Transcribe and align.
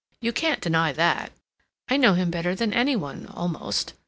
You 0.19 0.33
can't 0.33 0.59
deny 0.59 0.93
that. 0.93 1.31
I 1.87 1.95
know 1.95 2.15
him 2.15 2.31
better 2.31 2.55
than 2.55 2.73
any 2.73 2.95
one, 2.95 3.27
almost. 3.27 3.93